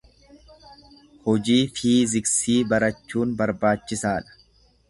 Hojii 1.27 1.59
fiiziksii 1.81 2.57
barachuun 2.73 3.37
barbaachisaa 3.43 4.19
dha. 4.27 4.39